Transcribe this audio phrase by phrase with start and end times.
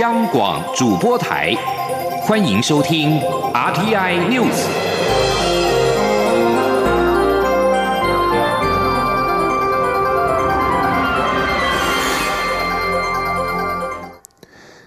[0.00, 1.54] 央广主播台，
[2.22, 3.20] 欢迎收听
[3.52, 4.66] RTI News。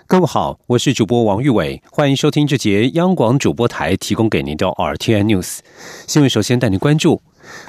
[0.05, 5.59] 各位好，我是主播王玉伟，欢迎收听这节央广主播台提供给您的 RTI News
[6.05, 6.29] 新闻。
[6.29, 7.21] 首先带您关注。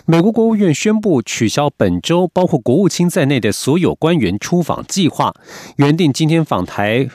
[0.07, 5.32] 美国国务院宣布取消本周包括国务卿在内的所有官员出访计划。
[5.77, 7.09] 原定今天访台、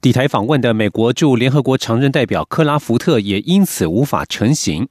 [0.00, 4.88] 抵台访问的美国驻联合国常任代表克拉福特也因此无法成行。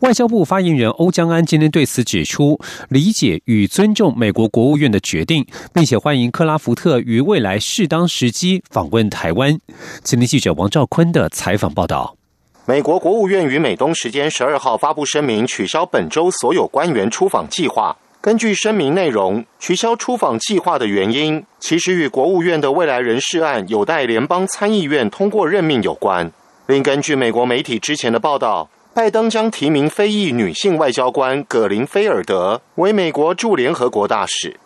[0.00, 9.58] 外交部发言人欧江安今天对此指出，理解与尊重美国国务院的决定，并且欢迎克拉福特于未来适当时机访问台湾。
[10.02, 12.16] 今天记者王兆坤的采访报道。
[12.66, 17.96] 美国国务院于美东时间十二号发布声明，取消本周所有官员出访计划。
[18.24, 26.32] 根据声明内容，取消出访计划的原因，其实与国务院的未来人事案有待联邦参议院通过任命有关。
[26.64, 34.58] 另根据美国媒体之前的报道，拜登将提名非裔女性外交官葛林菲尔德为美国驻联合国大使。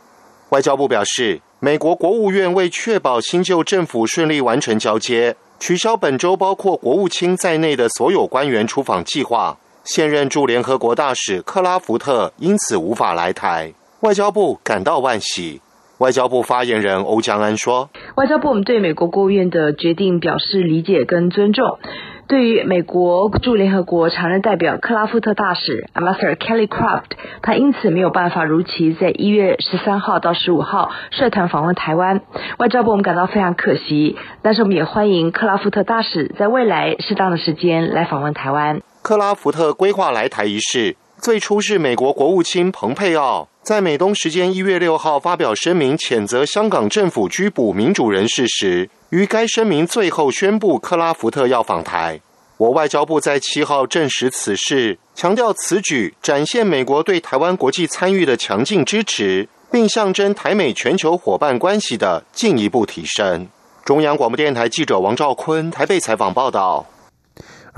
[0.51, 5.35] 外交部表示，美国国务院为确保新旧政府顺利完成交接。
[5.59, 9.59] 取消本周包括国务卿在内的所有官员出访计划，
[9.89, 13.73] 现任驻联合国大使克拉福特因此无法来台。
[14.01, 15.63] 外交部感到惋惜。
[15.97, 21.79] 外交部发言人欧江安说：“外交部我们对美国国务院的决定表示理解跟尊重。”
[22.29, 32.21] 对于美国驻联合国常任代表克拉夫特大使 Ambassador Kelly Craft，他因此没有办法如期在一月十三号到十五号率团访问台湾。
[32.59, 38.83] 外交部我们感到非常可惜，但是我们也欢迎克拉夫特大使在未来适当的时间来访问台湾。
[39.03, 48.91] 克拉福特规划来台一事，最初是美国国务卿蓬佩奥在美东时间一月六号发表声明谴责香港政府拘捕民主人士时。
[49.11, 52.21] 于该声明最后宣布，克拉福特要访台。
[52.59, 63.49] 我外交部在七号证实此事，强调此举展现美国对台湾国际参与的强劲支持，并象征台美全球伙伴关系的进一步提升。
[63.85, 66.85] 中央广播电台记者王兆坤台北采访报道。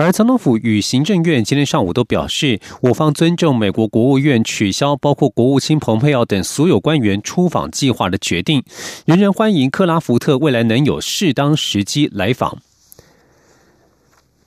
[0.01, 8.65] 而总统府与行政院今天上午都表示，我方尊重美国国务院取消包括国务卿蓬佩奥等所有官员出访计划的决定，
[9.05, 12.63] 仍然欢迎克拉福特未来能有适当时机来访。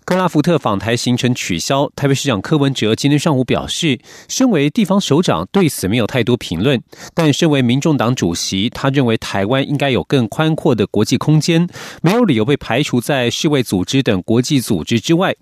[0.06, 6.82] 克拉福特访台行程取消，台北市长柯文哲今天上午表示，身为地方首长，对此没有太多评论。
[7.14, 11.68] 但身为民众党主席，他认为台湾应该有更宽阔的国际空间，
[12.02, 15.36] 没有理由被排除在世卫组织等国际组织之外。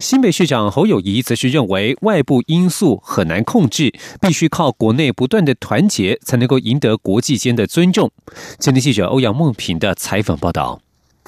[0.00, 8.10] 新北市长侯友谊则是认为，外部因素很难控制，必须靠国内不断的团结，才能够赢得国际间的尊重。
[8.58, 10.80] 今天记者欧阳梦平的采访报道。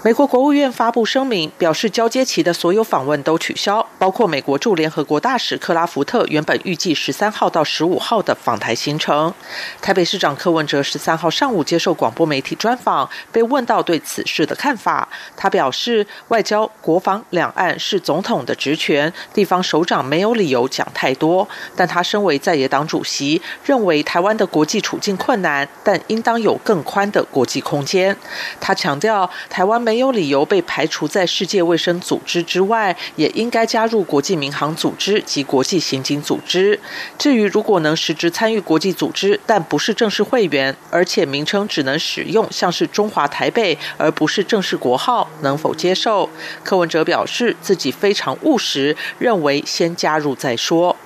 [0.04, 9.32] 美国国务院发布声明，表示交接期的所有访问都取消，包括美国驻联合国大使克拉福特原本预计十三号到十五号的访台行程。
[9.80, 21.46] 台北市长柯文哲十三号上午接受广播媒体专访，被问到对此事的看法，他表示，外交、国防、两岸是总统的职权，地方首长没有理由讲太多。
[21.76, 28.16] 但他身为在野党主席，认为台湾的国际处境困难，但应当有更宽的国际空间。
[28.60, 29.91] 他强调，台湾没。
[29.92, 36.80] 没有理由被排除在世界卫生组织之外，也应该加入国际民航组织及国际刑警组织。
[37.18, 46.30] 至于如果能实质参与国际组织，但不是正式会员，而且名称只能使用像是中华台北，而不是正式国号，能否接受？
[46.64, 50.96] 柯文哲表示自己非常务实，认为先加入再说。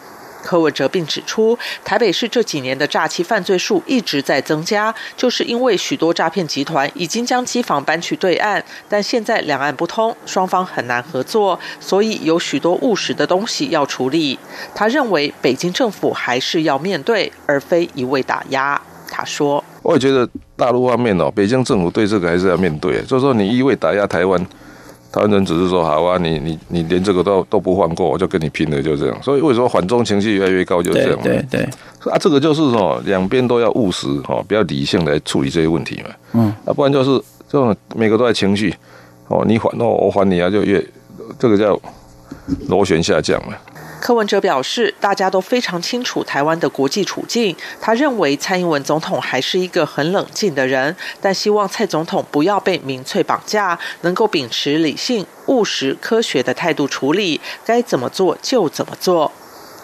[0.47, 14.39] 柯文哲并指出，台北市这几年的诈欺犯罪数一直在增加，就是因为许多诈骗集团已经将机房搬去对岸，但现在两岸不通，双方很难合作，所以有许多务实的东西要处理。
[14.73, 18.81] 他认为北京政府还是要面对，而非一味打压。
[19.11, 24.41] 他说：“我也觉得大陆方面哦，北京政府对这个还是要面对，就是说你一味打压台湾。”
[25.16, 29.22] 台湾人只是说好啊，你你你连这个都都不放过，我就跟你拼了，就这样。
[29.22, 31.18] 所以为什么反中情绪越来越高，就这样。
[31.22, 31.63] 对对
[32.13, 36.10] 啊，这个就是说两边都要务实哦，比较理性来处理这些问题嘛。
[36.34, 37.18] 嗯，啊，不然就是
[37.48, 38.74] 这种每个都在情绪
[39.28, 40.86] 哦，你还哦，我还你啊，就越
[41.39, 41.80] 这个叫
[42.69, 43.54] 螺旋下降嘛。
[44.07, 47.57] 柯文哲表示，大家都非常清楚台湾的国际处境。
[47.81, 59.33] 他认为蔡英文总统还是一个很冷静的人，但希望蔡总统不要被民粹绑架，能够秉持理性、务实、科学的态度处理，该怎么做就怎么做。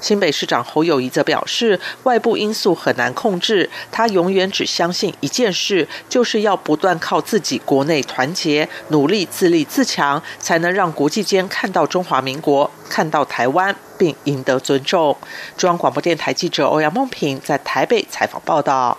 [0.02, 15.16] 新北市长侯友谊则表示，外部因素很难控制，他永远只相信一件事，就是要不断靠自己国内团结、努力、自立自强，才能让国际间看到中华民国，看到台湾，并赢得尊重。
[15.56, 18.98] 中央广播电台记者欧阳梦平在台北采访报道。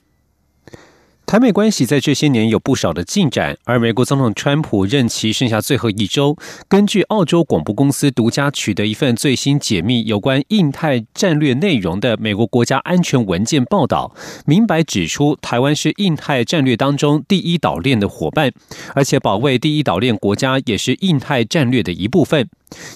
[1.25, 6.38] 台美关系在这些年有不少的进展，而美国总统川普任期剩下最后一周，
[6.68, 14.14] 根据澳洲广播公司独家取得一份最新解密有关印太战略内容的美国国家安全文件报道，
[14.46, 18.52] 明白指出台湾是印太战略当中第一岛链的伙伴，
[18.94, 22.48] 而且保卫第一岛链国家也是印太战略的一部分。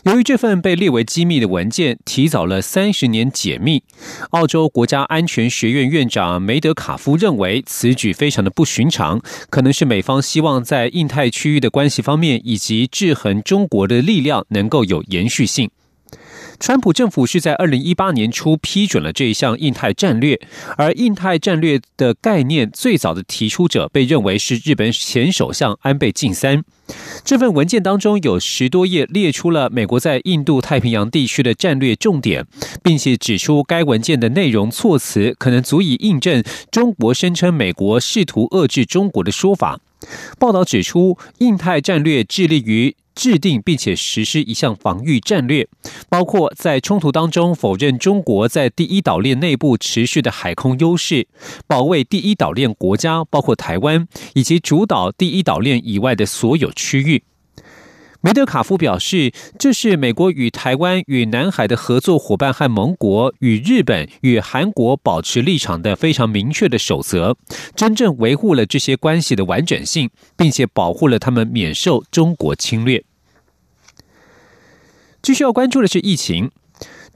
[0.04, 3.84] 由于这份被列为机密的文件提早了三十年解密，
[4.32, 15.70] 澳洲国家安全学院院长梅德卡夫认为此举非常的不寻常，可能是美方希望在印太区域的关系方面以及制衡中国的力量能够有延续性。
[16.60, 20.40] 川普政府是在二零一八年初批准了这一项印太战略，
[20.76, 26.64] 而印太战略的概念最早的提出者被认为是日本前首相安倍晋三。
[27.24, 32.46] 这份文件当中有十多页列出了美国在印度太平洋地区的战略重点，
[32.84, 39.80] 并且指出该文件的内容措辞可能足以印证中国声称美国试图遏制中国的说法。
[40.40, 42.96] 报道指出，印太战略致力于。
[43.18, 45.68] 制定并且实施一项防御战略，
[46.08, 51.28] 包括在冲突当中否认中国在第一岛链内部持续的海空优势，
[51.66, 57.24] 保卫第一岛链国家，包括台湾，以及主导第一岛链以外的所有区域。
[58.28, 67.38] 梅德卡夫表示，这是美国与台湾与南海的合作伙伴和盟国与日本与韩国保持立场的非常明确的守则，
[67.74, 73.06] 真正维护了这些关系的完整性，并且保护了他们免受中国侵略。
[75.22, 76.52] 继续要关注的是疫情。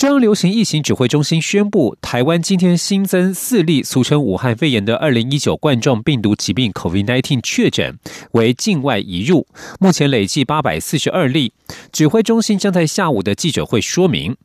[0.02, 8.00] 中央流行疫情指挥中心宣布，台湾今天新增四例俗称武汉肺炎的二零一九冠状病毒疾病 （COVID-19） 确诊，
[8.32, 9.46] 为境外移入，
[9.80, 11.54] 目前累计八百四十二例。
[11.92, 14.36] 指挥中心将在下午的记者会说明。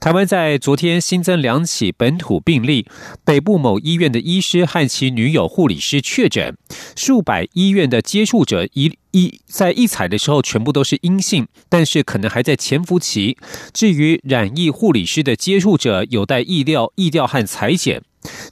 [0.00, 2.86] 台湾在昨天新增两起本土病例，
[3.26, 6.56] 北部某医院的医师和其女友护理师确诊，
[6.96, 13.36] 数百医院的接触者一一在一采的时候全部都是阴性，但是可能还在潜伏期。
[13.72, 18.02] 至于染疫护理师的接触者，有待意料、意调和裁剪。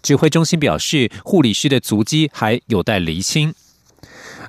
[0.03, 3.55] 指挥中心表示，护理师的足迹还有待厘清。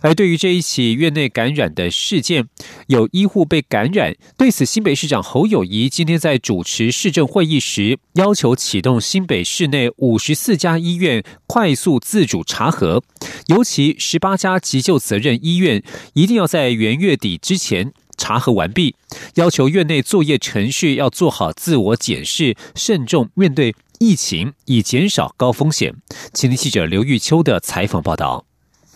[0.02, 2.48] 而对于这一起院内感染的事件，
[2.88, 13.04] 有医护被感染，对此新北市长侯友谊今天在主持市政会议时，要求启动新北市内五十四家医院快速自主查核，
[13.48, 15.84] 尤其十八家急救责任医院
[16.14, 18.96] 一定要在元月底之前查核完毕，
[19.36, 25.96] 要求院内作业程序要做好自我检视，慎重面对疫情，以减少高风险。
[26.34, 28.47] 请听记者刘玉秋的采访报道。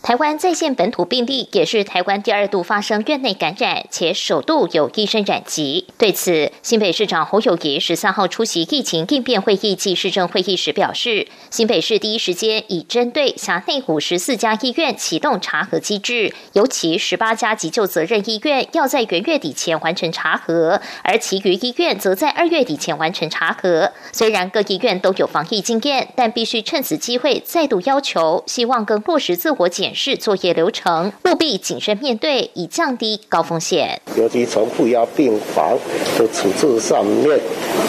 [0.04, 5.86] 台湾在线本土病例也是台湾第二度发生院内感染，且首度有医生染疾。
[6.00, 23.92] 对此，新北市长侯友谊十三号出席疫情应变会议暨市政会议时表示，新北市第一时间已针对辖内五十四家医院启动查核机制，尤其十八家急救责任医院要在元月底前完成查核，而其余医院则在二月底前完成查核。
[24.12, 29.91] 虽然各医院都有防疫经验，但必须趁此机会再度要求，希望更落实自我检。
[29.94, 34.02] 是作业流程，务必谨慎面对，以降低高风险。
[34.18, 35.78] 尤其从负压病房
[36.18, 37.40] 的处置上面，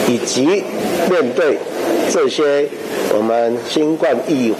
[0.07, 0.63] 以及
[1.09, 1.57] 面对
[2.09, 2.67] 这些
[3.15, 4.53] 我们新冠疫。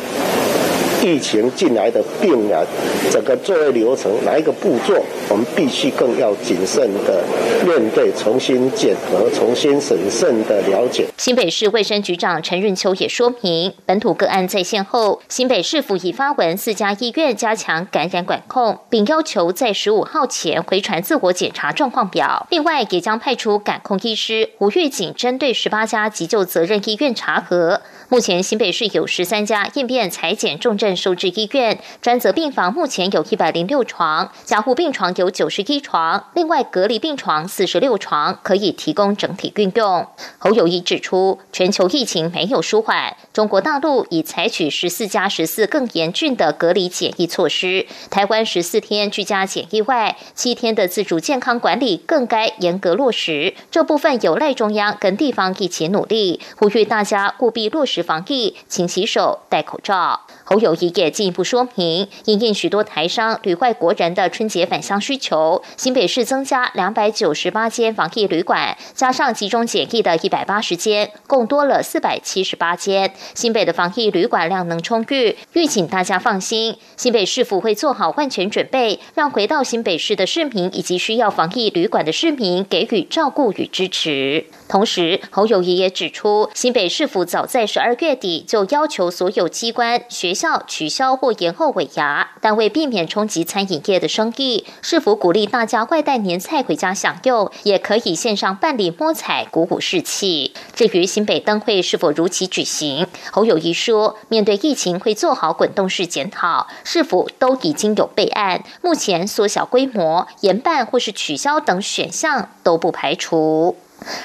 [1.04, 2.66] 疫情进来的病人，
[3.12, 7.22] 整个作业流程哪一个步骤，我们必须更要谨慎的
[7.66, 11.06] 面对，重新检核，重新审慎的了解。
[11.18, 22.48] 新北市卫生局长陈润秋也说明，本土个案在线后，新北市府已发文四家医院加强感染管控，并要求在十五号前回传自我检查状况表。
[22.50, 27.82] 另外，也将派出感控医师吴玉锦，针对十八家急救责任医院查核。
[28.10, 40.06] 目前新北市有十三家应变裁剪重症收治医院，专责病房目前有一百零六床，加护病床有九十一床，另外隔离病床四十六床，可以提供整体运用。
[40.38, 53.56] 侯友谊指出，全球疫情没有舒缓，中国大陆已采取十四加十四更严峻的隔离检疫措施，台湾十四天居家检疫外，七天的自主健康管理更该严格落实。
[53.72, 58.04] 这部分有赖中央跟地方一起努力，呼吁大家务必落实。
[58.04, 60.20] 防疫，勤洗手，戴口罩。
[60.46, 73.14] 侯友谊也进一步说明，因应许多台商旅外国人的春节返乡需求，新北市增加两百九十八间防疫旅馆，加上集中检疫的一百八十间，共多了四百七十八间。
[73.34, 84.46] 新北的防疫旅馆量能充裕，预请大家放心，新北市府会做好万全准备，让回到新北市的市民以及需要防疫旅馆的市民给予照顾与支持。
[84.68, 100.54] 同时，侯友谊也指出，新北市府早在十二月底就要求所有机关、学校取消或延后尾牙，但为避免冲击餐饮业的生意，是否鼓励大家外带年菜回家享用，也可以线上办理摸彩，鼓舞士气。
[100.74, 113.78] 至于新北灯会是否如期举行，侯友谊说，面对疫情会做好滚动式检讨，是否都已经有备案，目前缩小规模、延办或是取消等选项都不排除。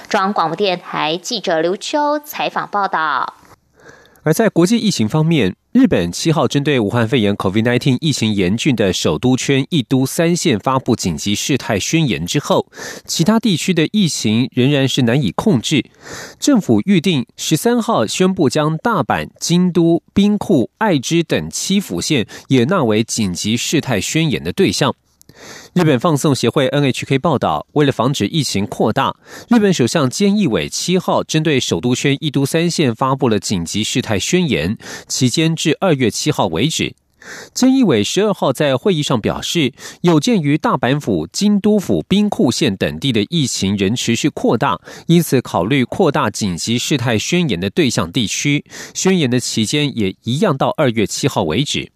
[0.08, 3.38] 中央广播电台记者刘秋采访报道。
[4.28, 12.70] 而在国际疫情方面，日本七号针对武汉肺炎 （COVID-19） 疫情严峻的首都圈一都三县发布紧急事态宣言之后，
[13.06, 15.82] 其他地区的疫情仍然是难以控制。
[16.38, 24.94] 政府预定十三号宣布将大阪、京都、兵库、爱知等七府县也纳为紧急事态宣言的对象。
[25.75, 29.16] 日本放送协会 NHK 报道，为了防止疫情扩大，
[29.49, 36.94] 日本首相菅义伟七号针对首都圈一都三县发布了紧急事态宣言，期间至二月七号为止。
[37.54, 51.90] 菅义伟十二号在会议上表示，有鉴于大阪府、京都府、兵库县等地的疫情仍持续扩大，因此考虑扩大紧急事态宣言的对象地区，宣言的期间也一样到二月七号为止。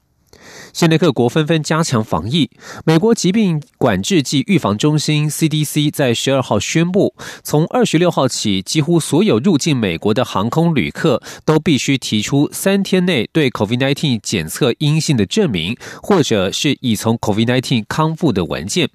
[0.73, 2.51] 现在各国纷纷加强防疫。
[2.85, 18.89] 美国疾病管制及预防中心 （CDC） 在十二号宣布，从二十六号起，几乎所有入境美国的航空旅客都必须提出三天内对 COVID-19 检测阴性的证明，或者是已从 COVID-19 康复的文件。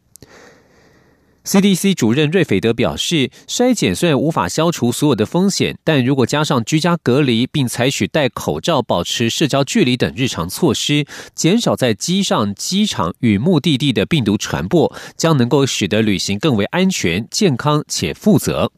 [1.48, 18.70] CDC 主任瑞斐德表示，筛检虽然无法消除所有的风险，但如果加上居家隔离，并采取戴口罩、保持社交距离等日常措施，减少在机上、机场与目的地的病毒传播，将能够使得旅行更为安全、健康且负责。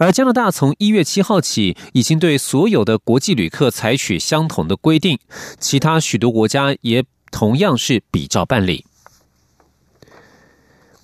[0.00, 5.20] 而加拿大从一月七号起，已经对所有的国际旅客采取相同的规定，
[5.60, 8.87] 其他许多国家也同样是比照办理。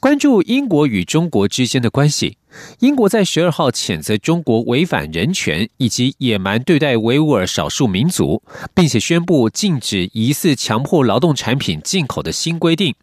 [0.04, 2.36] 关注英国与中国之间的关系，
[2.80, 8.42] 英国在十二号谴责中国违反人权以及野蛮对待维吾尔少数民族，
[8.74, 12.94] 并且宣布禁止疑似强迫劳动产品进口的新规定。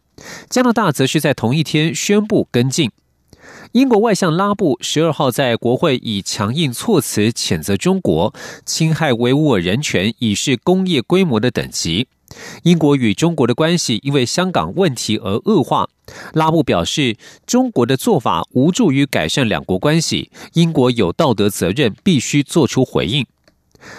[0.48, 2.92] 加拿大则是在同一天宣布跟进。
[3.72, 8.32] 英国外相拉布十二号在国会以强硬措辞谴责中国
[8.64, 12.06] 侵害维吾尔人权，已是工业规模的等级。
[12.62, 15.88] 英国与中国的关系因为香港问题而恶化。
[16.32, 23.24] 拉布表示，中国的做法无助于改善两国关系，英国有道德责任，必须做出回应。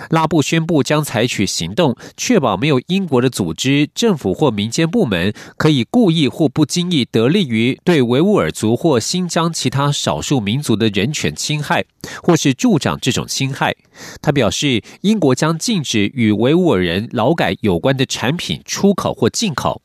[0.10, 11.86] 拉布宣布将采取行动，确保没有英国的组织、政府或民间部门可以故意或不经意得利于对维吾尔族或新疆其他少数民族的人权侵害，
[12.22, 13.76] 或是助长这种侵害。
[14.22, 19.82] 他表示，英国将禁止与维吾尔人劳改有关的产品出口或进口。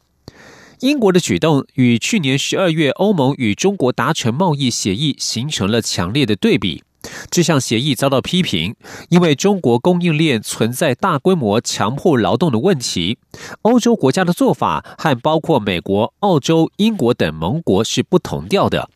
[0.80, 6.84] 英国的举动与去年十二月欧盟与中国达成贸易协议形成了强烈的对比。
[7.30, 8.74] 这项协议遭到批评，
[9.08, 13.18] 因为中国供应链存在大规模强迫劳动的问题。
[13.62, 18.88] 欧洲国家的做法和包括美国、澳洲、英国等盟国是不同调的。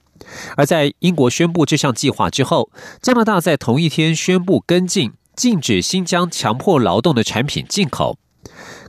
[0.56, 8.18] 而在英国宣布这项计划之后，加拿大在同一天宣布跟进，禁止新疆强迫劳动的产品进口。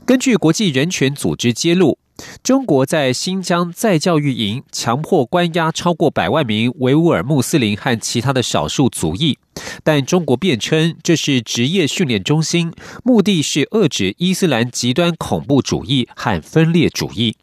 [0.06, 1.98] 根据国际人权组织揭露。
[2.44, 9.38] 中国在新疆再教育营强迫关押超过百万名维吾尔穆斯林和其他的少数族裔，
[9.84, 12.72] 但中国辩称这是职业训练中心，
[13.04, 17.36] 目的是遏制伊斯兰极端恐怖主义和分裂主义。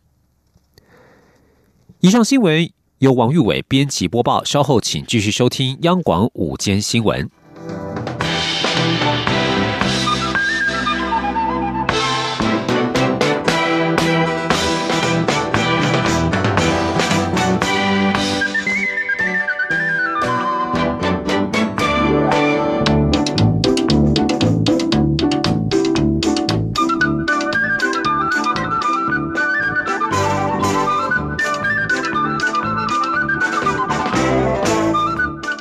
[2.01, 7.31] 以上新闻由王玉伟编辑播报，稍后请继续收听央广午间新闻。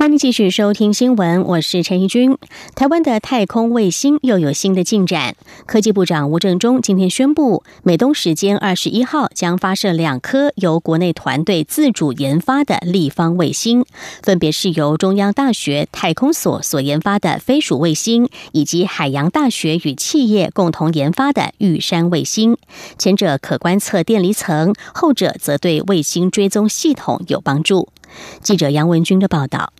[0.00, 2.38] 欢迎继续收听新闻，我是陈怡君。
[2.74, 5.36] 台湾的太空卫星又有新的进展。
[5.66, 13.84] 科技部长吴正中今天宣布，美东时间二十一号将发射两颗由国内团队自主研发的立方卫星，
[14.22, 22.56] 分别是由中央大学太空所所研发的飞鼠卫星，以及海洋大学与企业共同研发的玉山卫星。
[22.96, 27.90] 前者可观测电离层，后者则对卫星追踪系统有帮助。
[28.40, 29.74] 记者杨文军的报道。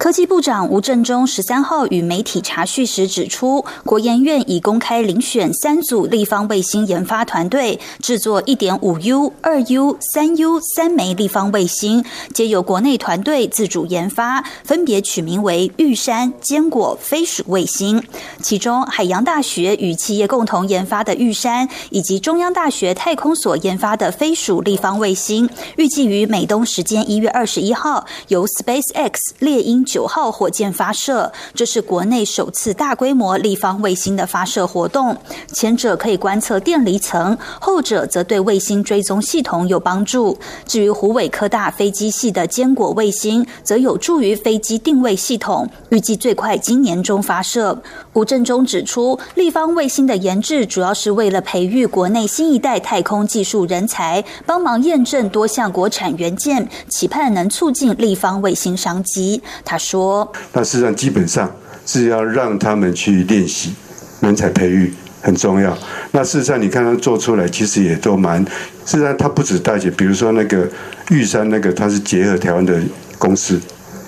[0.00, 12.02] 科技部长吴振中十三号与媒体查叙时指出，国研院已公开遴选三组立方卫星研发团队，制作一点五 U、二 U、三 U 三枚立方卫星，
[12.32, 18.02] 皆由国内团队自主研发，分别取名为玉山、坚果、飞鼠卫星。
[18.40, 29.84] 其中，海洋大学与企业共同研发的玉山，以及中央大学太空所研发的飞鼠立方卫星，预计于美东时间一月二十一号由 SpaceX 猎鹰。
[29.90, 35.16] 九号火箭发射，这是国内首次大规模立方卫星的发射活动。
[35.52, 40.38] 前者可以观测电离层，后者则对卫星追踪系统有帮助。
[40.64, 47.76] 至于湖尾科大飞机系的坚果卫星，则有助于飞机定位系统，预计最快今年中发射。
[48.12, 59.42] 吴振中指出，立方卫星的研制主要是为了培育国内新一代太空技术人才，帮忙验证多项国产元件，期盼能促进立方卫星商机。
[59.64, 59.79] 他。
[59.80, 61.50] 说，那事实上基本上
[61.86, 63.74] 是要让他们去练习，
[64.20, 65.76] 人才培育很重要。
[66.12, 68.44] 那事实上你看他做出来，其实也都蛮。
[68.84, 70.68] 事实上他不止大姐，比如说那个
[71.10, 72.78] 玉山那个，他是结合台湾的
[73.18, 73.58] 公司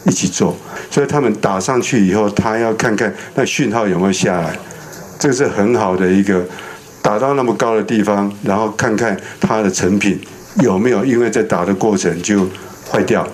[0.04, 0.56] 一起做，
[0.90, 4.58] 所以他们打上去以后，他要看看那讯号有没有下来，
[5.18, 6.44] 这个是很好的一个
[7.00, 10.20] 打到那么高的地方，然后看看它的成品
[10.60, 12.46] 有没有因为在打的过程就
[12.90, 13.26] 坏掉。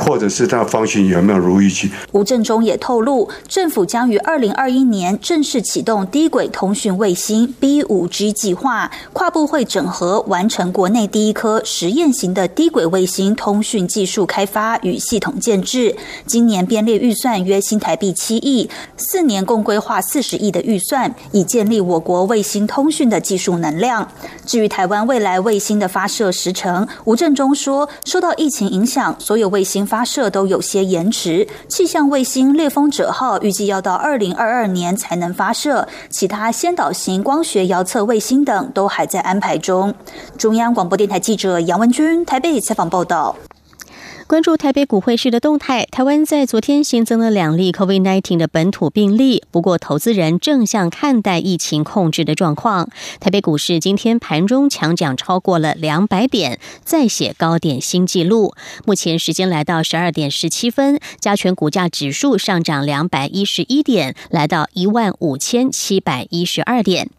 [0.00, 1.90] 或者是它方向有没有如预期？
[2.12, 15.94] 吴振中也透露，政府将于二零二一年正式启动低轨通讯卫星 B 五 G 计划，跨部会整合完成国内第一颗实验型的低轨卫星通讯技术开发与系统建制。
[16.24, 24.08] 今年编列预算约新台币七亿，四年共规划四十亿的预算，以建立我国卫星通讯的技术能量。
[24.46, 29.86] 至于台湾未来卫星的发射时程，吴振中说，受到疫情影响，所有卫星。
[29.90, 39.92] 发射都有些延迟，气象卫星猎风者号预计要到二零二二年才能发射，其他先导型光学遥测卫星等都还在安排中。
[40.38, 43.34] 中央广播电台记者杨文军台北采访报道。
[44.30, 52.88] 关注台北股汇市的动态，台湾在昨天新增了两例 COVID-19 的本土病例，不过投资人正向看待疫情控制的状况。
[53.18, 58.54] 台北股市今天盘中强涨超过了两百点，再写高点新纪录。
[58.86, 67.10] 目前时间来到十二点十七分，加权股价指数上涨两百一十一点，来到一万五千七百一十二点。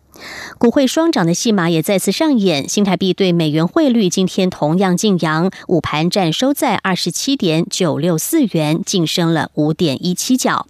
[0.57, 10.67] 股汇双涨的戏码也再次上演，新台币对美元汇率今天同样晋阳，午盘站收在二十七点九六四元，晋升了五点一七角。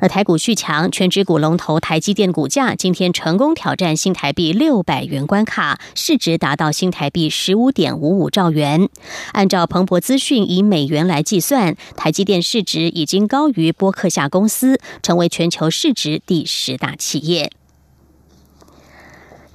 [0.00, 8.90] 而台股续强，全指股龙头台积电股价今天成功挑战新台币六百元关卡，市值达到新台币十五点五五兆元。
[9.32, 17.50] 按照彭博资讯以美元来计算，台积电市值已经高于波克夏公司，成为全球市值第十大企业。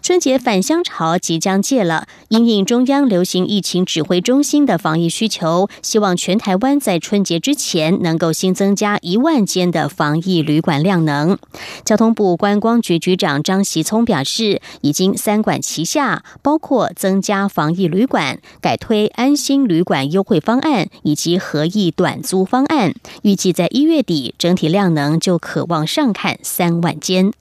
[0.01, 11.37] 春节返乡潮即将届了，因应中央流行疫情指挥中心的防疫需求，希望全台湾在春节之前能够新增加一万间的防疫旅馆量能。
[11.85, 27.31] 交通部观光局局长张习聪表示，已经三管齐下，包括增加防疫旅馆、改推安心旅馆优惠方案以及合意短租方案，预计在一月底整体量能就可望上看三万间。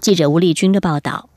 [0.00, 1.28] 记者吴丽君的报道。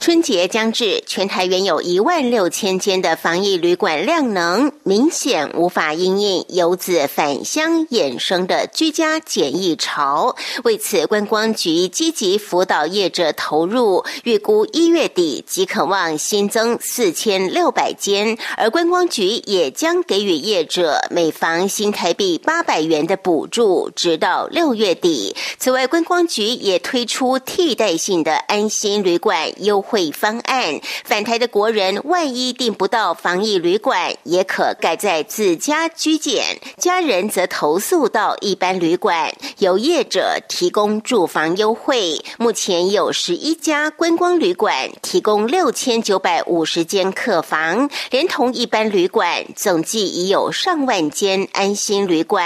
[0.00, 10.34] 春节将至，全台原有一万六千间的防疫旅馆量能明显无法应应游子返乡衍生的居家检疫潮。
[10.64, 25.36] 为此，观光局积极辅导业者投入，预估一月底即可望新增四千六百间，而观光局也将给予业者每房新台币八百元的补助，直到六月底。
[25.58, 30.10] 此外，观光局也推出替代性的安心旅馆优惠。
[30.12, 36.42] 方案，返台的国人万一订不到防疫旅馆，也可盖在自家居检；
[36.76, 42.22] 家人则投诉到一般旅馆，由业者提供住房优惠。
[42.38, 52.44] 目前有十一家观光旅馆提供六千九百五十间客房，连同一般旅馆，总计已有上万间安心旅馆。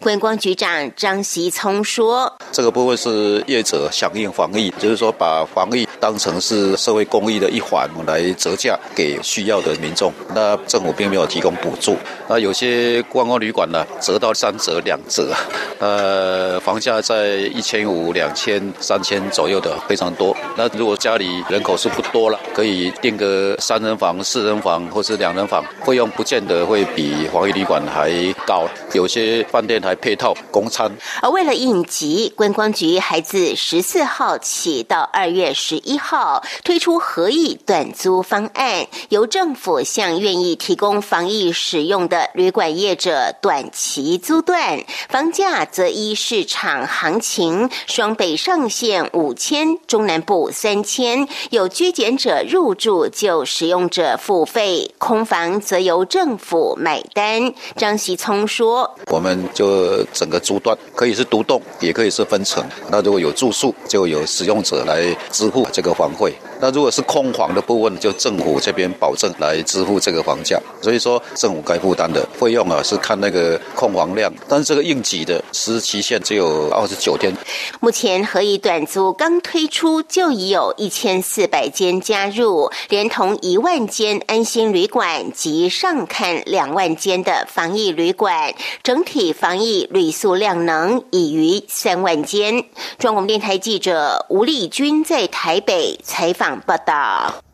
[0.00, 11.96] 观光局长张习聪说：“这个部分是业者响应防疫，就是说把防疫当成是。”社会公益的一环来折价给需要的民众，那政府并没有提供补助。
[12.28, 15.34] 那有些观光旅馆呢，折到三折、两折，
[15.78, 20.34] 呃，房价在一千五、两千、三千左右的非常多。
[20.56, 28.10] 那如果家里人口是不多了，可以订个三人房、四人房或是两人房，费用不见得会比防疫旅馆还
[28.46, 28.66] 高。
[28.94, 30.90] 有些饭店还配套公餐。
[31.20, 36.37] 而为了应急，观光局还自十四号起到二月十一号。
[36.64, 57.52] 推出合意短租方案，由政府向愿意提供防疫使用的旅馆业者短期租断，房价则依市场行情，双北上限五千，中南部三千，有居检者入住就使用者付费，空房则由政府买单。
[57.76, 62.64] 张喜聪说：“我们就整个租断，可以是独栋，也可以是分层。
[62.90, 66.27] 那如果有住宿，就有使用者来支付这个房费。”
[66.60, 77.32] 那如果是空房的部分，就政府这边保证来支付这个房价，所以说政府该负担的费用啊，是看那个空房量，但是这个应急的实施期限只有二十九天。
[77.80, 92.64] 目前合以短租刚推出，就已有一千四百间加入，连同一万间安心旅馆及上看两万间的防疫旅馆，整体防疫旅宿量能已逾三万间。
[92.98, 96.60] 中广电台记者吴丽君在台北采访。
[96.62, 97.44] 报道。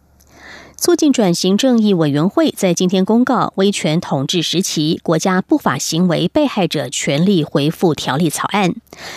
[0.79, 8.75] 促进转型正义委员会在今天公告《威权统治时期国家不法行为被害者权利回复条例》草案。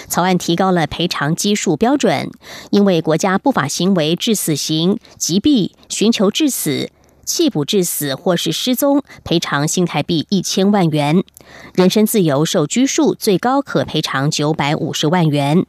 [0.10, 2.30] 草案提高了赔偿基数标准，
[2.72, 6.92] 因为国家不法行为致死刑、击毙、寻求致死。
[7.28, 11.22] 弃捕致死或是失踪，赔偿新台币一千万元；
[11.76, 15.66] 人身自由受拘束，最高可赔偿九百五十万元。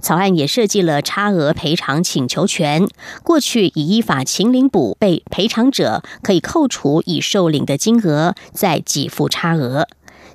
[0.00, 2.86] 草案也设计了差额赔偿请求权，
[3.24, 9.88] 过去已依法请领补被赔偿者，可以扣除已受领的金额，再给付差额。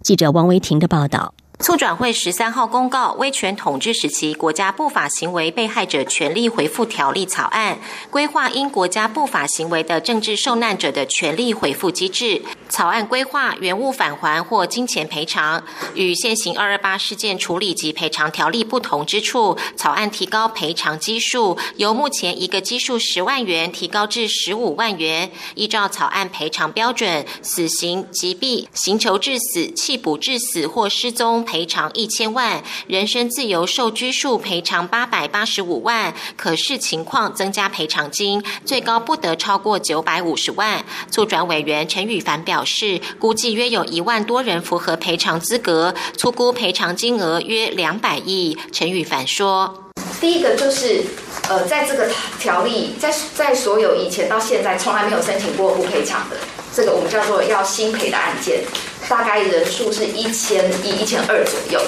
[0.03, 1.33] 记者王维婷的报道。
[1.59, 7.79] 促转会十三号公告《威权统治时期国家不法行为被害者权利回复条例》草案，
[8.11, 12.41] 规划因国家不法行为的政治受难者的权利回复机制。
[12.67, 15.63] 草案规划原物返还或金钱赔偿，
[15.93, 25.31] 与现行二二八事件处理及赔偿条例不同之处，草案提高赔偿基数，由目前一个基数十万元提高至十五万元。
[25.55, 31.44] 依照草案赔偿标准，死刑、击毙、刑求致死、弃捕致死或失踪。
[31.45, 40.84] 赔偿一千万，人身自由受拘束赔偿八百八十五万，可视情况增加赔偿金，最高不得超过九百五十万。
[41.12, 48.58] 促转委员陈宇凡表示，估计约有一万多人符合赔偿资格，粗估赔偿金额约两百亿。
[48.71, 51.03] 陈宇凡说：“第一个就是，
[51.47, 56.38] 呃，在这个条例，在在所有以前到现在从来没有申请过不赔偿的，
[56.73, 58.63] 这个我们叫做要新赔的案件。”
[59.07, 61.79] 大概人数是一千一、一千二左右，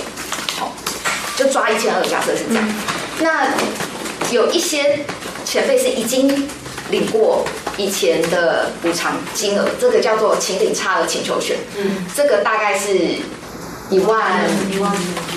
[0.57, 0.71] 好，
[1.35, 2.63] 就抓一千二，假设是这样。
[3.19, 3.47] 那
[4.31, 4.99] 有一些
[5.43, 6.47] 前辈是已经
[6.91, 12.95] 领过以前的补偿金额，这个叫做请领差额请求权，嗯，这个大概是
[13.89, 14.91] 一万一万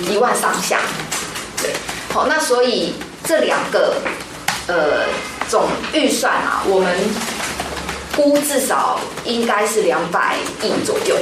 [0.07, 0.79] 一万上下，
[1.61, 1.71] 对，
[2.13, 2.93] 好，那所以
[3.25, 3.95] 这两个
[4.67, 5.05] 呃
[5.49, 6.95] 总预算啊，我们
[8.15, 11.15] 估至少应该是两百亿左右。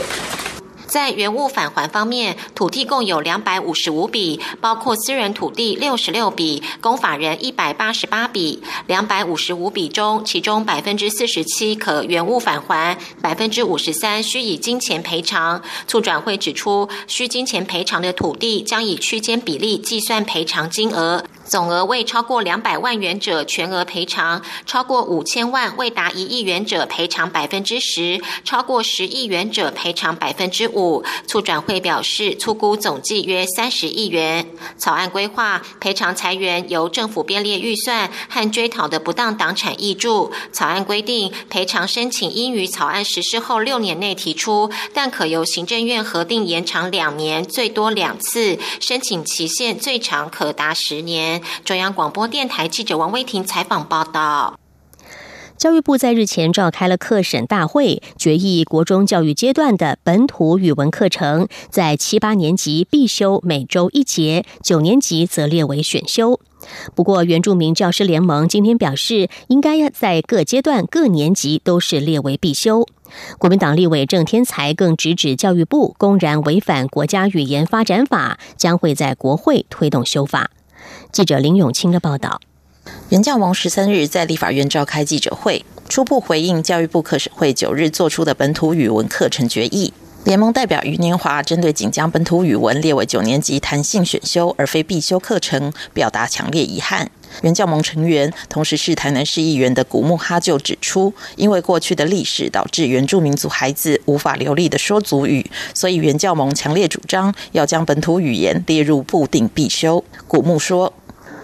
[0.90, 8.62] 在原物返还方面，土地共有两百五十五笔，包括私人土地六十六笔，公法人一百八十八笔。
[8.88, 15.62] 两百五十五笔中，其中百分之四十七可原物返还，百分之五十三需以金钱赔偿。
[15.88, 21.24] 促转会指出，需金钱赔偿的土地将以区间比例计算赔偿金额。
[21.50, 31.04] 总额未超过两百万元者全额赔偿，超过五千万未达一亿元者赔偿百分之十，超过十亿元者赔偿百分之五。
[31.26, 34.46] 促转会表示，粗估总计约三十亿元。
[34.78, 40.32] 草案规划赔偿裁员由政府编列预算和追讨的不当党产益助。
[40.52, 51.39] 草案规定，赔偿申请应于草案实施后六年内提出，但可由行政院核定延长两年，最多两次，申请期限最长可达十年。
[51.64, 54.60] 中央广播电台记者王威婷采访报道。
[55.58, 66.40] 教育部在日前召开了课审大会，决议国中教育阶段的本土语文课程在七八年级必修每周一节，九年级则列为选修。
[66.96, 72.86] 不过，原住民教师联盟今天表示，应该要在各阶段各年级都是列为必修。
[73.38, 80.52] 国民党立委郑天才更直指教育部公然违反国家语言发展法，将会在国会推动修法。
[81.12, 82.40] 记者林永清的报道。
[83.10, 89.94] 原教王十三日在立法院召开记者会，初步回应教育部课审会九日做出的本土语文课程决议。
[90.26, 97.10] 联盟代表余年华针对仅将本土语文列为九年级弹性选修而非必修课程，表达强烈遗憾。
[97.42, 110.04] 原教盟成员，同时是台南市议员的古木哈就指出，因为过去的历史导致原住民族孩子无法流利的说族语，所以原教盟强烈主张要将本土语言列入固定必修。
[110.28, 110.94] 古木说。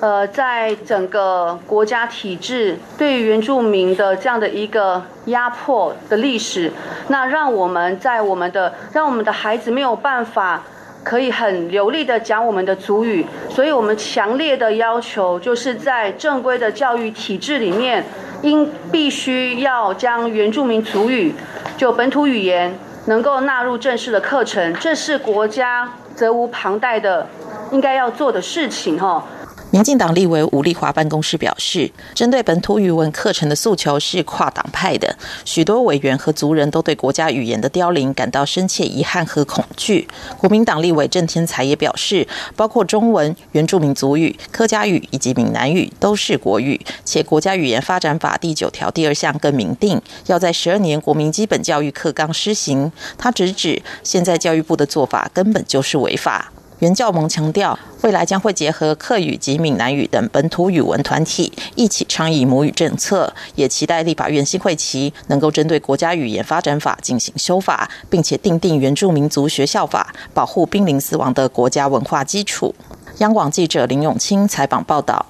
[0.01, 6.71] 呃，在整个国家体制对于原住民的这样的一个压迫的历史，
[7.07, 10.63] 那让我们在我们的让我们的孩子没有办法
[11.05, 18.03] 可以很流利的讲我们的族语，所以我们强烈的要求就是在正规的教育体制里面，
[18.41, 21.35] 应必须要将原住民族语
[21.77, 27.27] 就本土语言能够纳入正式的课程，这是国家责无旁贷的
[27.71, 29.23] 应该要做的事情哈。
[29.75, 40.07] 民进党立委吴立华办公室表示，针对本土语文课程的诉求是跨党派的，许多委员和族人都对国家语言的凋零感到深切遗憾和恐惧。
[40.37, 52.89] 国民党立委郑天才也表示，包括中文、原住民族语、客家语以及闽南语都是国语，且国家语言发展法第九条第二项更明定，要在十二年国民基本教育课纲施行。
[53.17, 56.53] 他直指，现在教育部的做法根本就是违法。
[56.79, 72.75] 袁教盟强调，未来将会结合客语及闽南语等本土语文团体一起倡议母语政策，也期待立法院新会期能够针对国家语言发展法进行修法，并且订定原住民族学校法，保护濒临死亡的国家文化基础。
[73.19, 75.25] 央广记者林永清采访报道。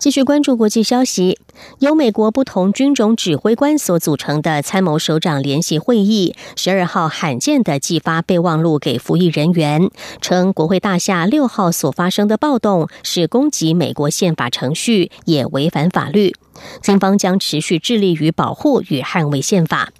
[0.00, 1.38] 继续关注国际消息，
[1.80, 9.90] 由美国不同军种指挥官所组成的参谋首长联席会议，十二号罕见的寄发备忘录给服役人员，
[10.22, 16.34] 称国会大厦六号所发生的暴动是攻击美国宪法程序，也违反法律，
[16.82, 19.90] 军方将持续致力于保护与捍卫宪法。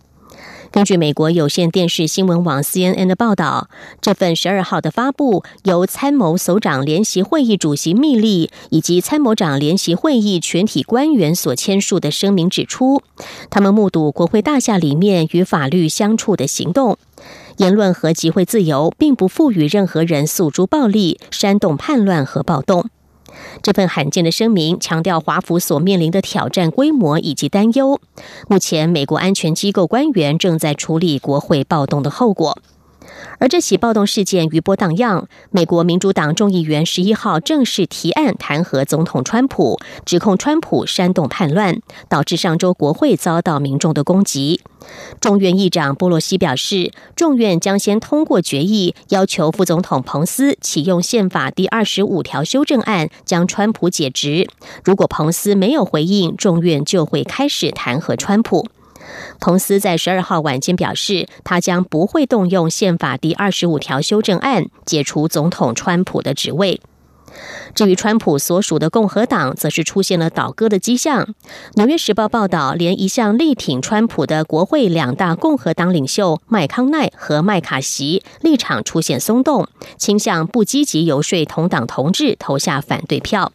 [0.72, 3.68] 根据美国有线电视新闻网 CNN 的报道，
[4.00, 13.02] 这份十二号的发布由参谋首长联席会议主席密利以及参谋长联席会议全体官员所签署的声明指出，
[13.50, 16.96] 他们目睹国会大厦里面与法律相处的行动，
[17.56, 22.88] 言论和集会自由并不赋予任何人诉诸暴力、煽动叛乱和暴动。
[23.62, 28.00] 这份罕见的声明强调华府所面临的挑战规模以及担忧。
[28.48, 32.58] 目前，美国安全机构官员正在处理国会暴动的后果。
[33.40, 44.60] 而这起暴动事件余波荡漾，美国民主党众议员十一号正式提案弹劾总统川普，指控川普煽动叛乱，导致上周国会遭到民众的攻击。
[45.20, 54.50] 众院议长波洛西表示，众院将先通过决议，要求副总统彭斯启用宪法第二十五条修正案，将川普解职。
[54.84, 58.68] 如果彭斯没有回应，众院就会开始弹劾川普。
[59.40, 66.80] 彭斯在十二号晚间表示，他将不会动用宪法第二十五条修正案解除总统川普的职位。
[67.74, 71.32] 至于川普所属的共和党，则是出现了倒戈的迹象。
[71.74, 83.52] 纽约时报报道，连一向力挺川普的国会两大共和党领袖麦康奈和麦卡锡立场出现松动，倾向不积极游说同党同志投下反对票。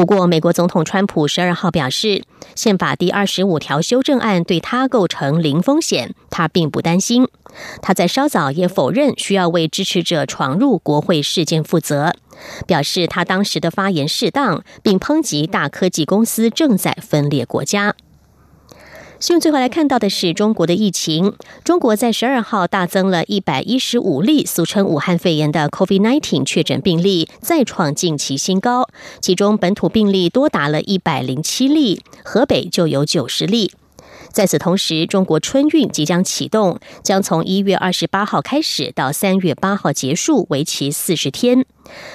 [0.00, 7.28] 不过，美国总统川普十二号表示，宪法第二十五条修正案对他构成零风险，他并不担心。
[7.82, 12.14] 他在稍早也否认需要为支持者闯入国会事件负责，
[12.66, 17.94] 表示他当时的发言适当，并抨击大科技公司正在分裂国家。
[19.20, 21.34] 新闻最后来看到的是中国的疫情。
[21.62, 28.88] 中国在十二号大增了一百一十五例俗称武汉肺炎的 COVID-19 确诊病例，再创近期新高。
[29.20, 33.70] 其中本土病例多达了一百零七例，河北就有九十例。
[34.32, 41.66] 在此同时，中国春运即将启动，将从一月二十八号开始到三月八号结束，为期四十天。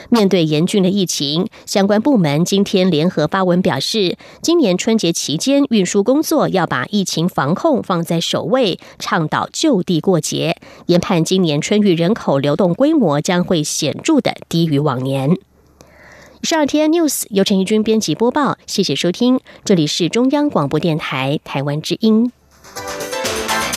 [0.09, 10.55] 面对严峻的疫情，相关部门今天联合发文表示，今年春节期间运输工作要把疫情防控放在首位，倡导就地过节。
[10.85, 15.37] 研判今年春运人口流动规模将会显著的低于往年。
[16.45, 22.31] 十二天 news 由陈义军编辑播报，谢谢收听，这里是中央广播电台台湾之音。